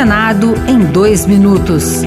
Senado 0.00 0.54
em 0.66 0.82
dois 0.82 1.26
minutos. 1.26 2.00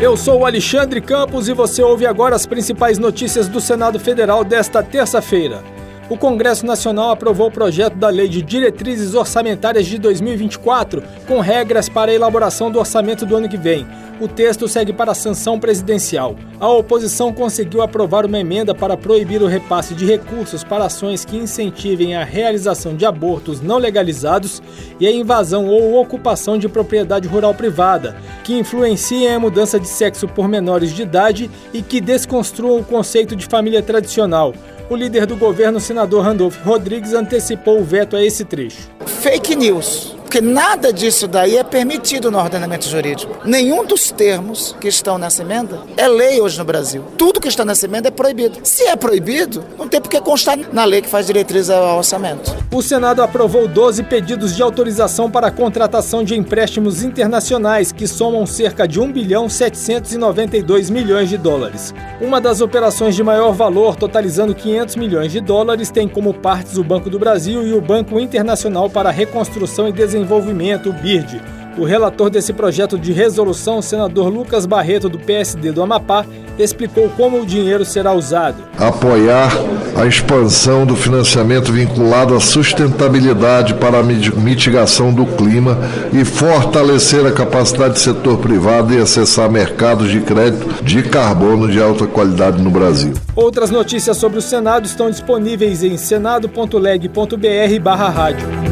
Eu 0.00 0.16
sou 0.16 0.40
o 0.40 0.44
Alexandre 0.44 1.00
Campos 1.00 1.46
e 1.46 1.52
você 1.52 1.80
ouve 1.80 2.04
agora 2.04 2.34
as 2.34 2.46
principais 2.46 2.98
notícias 2.98 3.46
do 3.46 3.60
Senado 3.60 4.00
Federal 4.00 4.42
desta 4.42 4.82
terça-feira 4.82 5.62
o 6.08 6.16
Congresso 6.16 6.66
Nacional 6.66 7.10
aprovou 7.10 7.48
o 7.48 7.50
projeto 7.50 7.94
da 7.94 8.08
Lei 8.08 8.28
de 8.28 8.42
Diretrizes 8.42 9.14
Orçamentárias 9.14 9.86
de 9.86 9.98
2024, 9.98 11.02
com 11.26 11.40
regras 11.40 11.88
para 11.88 12.10
a 12.10 12.14
elaboração 12.14 12.70
do 12.70 12.78
orçamento 12.78 13.24
do 13.24 13.36
ano 13.36 13.48
que 13.48 13.56
vem. 13.56 13.86
O 14.20 14.28
texto 14.28 14.68
segue 14.68 14.92
para 14.92 15.12
a 15.12 15.16
sanção 15.16 15.58
presidencial. 15.58 16.36
A 16.60 16.68
oposição 16.68 17.32
conseguiu 17.32 17.82
aprovar 17.82 18.24
uma 18.24 18.38
emenda 18.38 18.74
para 18.74 18.96
proibir 18.96 19.42
o 19.42 19.48
repasse 19.48 19.94
de 19.94 20.04
recursos 20.04 20.62
para 20.62 20.84
ações 20.84 21.24
que 21.24 21.36
incentivem 21.36 22.14
a 22.14 22.22
realização 22.22 22.94
de 22.94 23.04
abortos 23.04 23.60
não 23.60 23.78
legalizados 23.78 24.62
e 25.00 25.06
a 25.06 25.10
invasão 25.10 25.66
ou 25.66 26.00
ocupação 26.00 26.56
de 26.56 26.68
propriedade 26.68 27.26
rural 27.26 27.54
privada, 27.54 28.14
que 28.44 28.56
influenciem 28.56 29.34
a 29.34 29.40
mudança 29.40 29.80
de 29.80 29.88
sexo 29.88 30.28
por 30.28 30.46
menores 30.46 30.92
de 30.92 31.02
idade 31.02 31.50
e 31.72 31.82
que 31.82 32.00
desconstruam 32.00 32.78
o 32.78 32.84
conceito 32.84 33.34
de 33.34 33.46
família 33.46 33.82
tradicional. 33.82 34.52
O 34.90 34.96
líder 34.96 35.26
do 35.26 35.36
governo, 35.36 35.80
senador 35.80 36.24
Randolph 36.24 36.56
Rodrigues, 36.64 37.14
antecipou 37.14 37.80
o 37.80 37.84
veto 37.84 38.16
a 38.16 38.22
esse 38.22 38.44
trecho. 38.44 38.90
Fake 39.06 39.54
news 39.54 40.14
porque 40.32 40.40
nada 40.40 40.90
disso 40.90 41.28
daí 41.28 41.58
é 41.58 41.62
permitido 41.62 42.30
no 42.30 42.38
ordenamento 42.38 42.88
jurídico. 42.88 43.36
Nenhum 43.44 43.84
dos 43.84 44.10
termos 44.10 44.74
que 44.80 44.88
estão 44.88 45.18
nessa 45.18 45.42
emenda 45.42 45.80
é 45.94 46.08
lei 46.08 46.40
hoje 46.40 46.58
no 46.58 46.64
Brasil. 46.64 47.04
Tudo 47.18 47.38
que 47.38 47.48
está 47.48 47.66
nessa 47.66 47.84
emenda 47.84 48.08
é 48.08 48.10
proibido. 48.10 48.58
Se 48.62 48.84
é 48.84 48.96
proibido, 48.96 49.62
não 49.76 49.86
tem 49.86 50.00
por 50.00 50.08
que 50.08 50.18
constar 50.22 50.58
na 50.72 50.86
lei 50.86 51.02
que 51.02 51.08
faz 51.10 51.26
diretriz 51.26 51.68
ao 51.68 51.98
orçamento. 51.98 52.50
O 52.72 52.80
Senado 52.80 53.22
aprovou 53.22 53.68
12 53.68 54.04
pedidos 54.04 54.56
de 54.56 54.62
autorização 54.62 55.30
para 55.30 55.48
a 55.48 55.50
contratação 55.50 56.24
de 56.24 56.34
empréstimos 56.34 57.02
internacionais 57.02 57.92
que 57.92 58.08
somam 58.08 58.46
cerca 58.46 58.88
de 58.88 58.98
1 58.98 59.12
bilhão 59.12 59.50
792 59.50 60.88
milhões 60.88 61.28
de 61.28 61.36
dólares. 61.36 61.94
Uma 62.22 62.40
das 62.40 62.62
operações 62.62 63.14
de 63.14 63.22
maior 63.22 63.52
valor, 63.52 63.96
totalizando 63.96 64.54
500 64.54 64.96
milhões 64.96 65.30
de 65.30 65.42
dólares, 65.42 65.90
tem 65.90 66.08
como 66.08 66.32
partes 66.32 66.78
o 66.78 66.82
Banco 66.82 67.10
do 67.10 67.18
Brasil 67.18 67.66
e 67.66 67.74
o 67.74 67.82
Banco 67.82 68.18
Internacional 68.18 68.88
para 68.88 69.10
a 69.10 69.12
Reconstrução 69.12 69.86
e 69.86 69.92
Desenvolvimento 69.92 70.21
Desenvolvimento, 70.22 70.90
o 70.90 70.92
BIRD. 70.92 71.40
O 71.76 71.84
relator 71.84 72.30
desse 72.30 72.52
projeto 72.52 72.96
de 72.98 73.12
resolução, 73.12 73.78
o 73.78 73.82
senador 73.82 74.28
Lucas 74.28 74.66
Barreto, 74.66 75.08
do 75.08 75.18
PSD 75.18 75.72
do 75.72 75.82
Amapá, 75.82 76.24
explicou 76.58 77.08
como 77.16 77.40
o 77.40 77.46
dinheiro 77.46 77.82
será 77.84 78.12
usado. 78.12 78.62
Apoiar 78.78 79.50
a 79.96 80.06
expansão 80.06 80.86
do 80.86 80.94
financiamento 80.94 81.72
vinculado 81.72 82.36
à 82.36 82.40
sustentabilidade 82.40 83.74
para 83.74 83.98
a 84.00 84.02
mitigação 84.02 85.12
do 85.12 85.26
clima 85.26 85.76
e 86.12 86.24
fortalecer 86.24 87.26
a 87.26 87.32
capacidade 87.32 87.94
do 87.94 88.00
setor 88.00 88.38
privado 88.38 88.94
e 88.94 88.98
acessar 88.98 89.50
mercados 89.50 90.08
de 90.10 90.20
crédito 90.20 90.84
de 90.84 91.02
carbono 91.02 91.68
de 91.70 91.82
alta 91.82 92.06
qualidade 92.06 92.62
no 92.62 92.70
Brasil. 92.70 93.14
Outras 93.34 93.70
notícias 93.70 94.18
sobre 94.18 94.38
o 94.38 94.42
Senado 94.42 94.84
estão 94.84 95.10
disponíveis 95.10 95.82
em 95.82 95.96
senado.leg.br/rádio. 95.96 98.71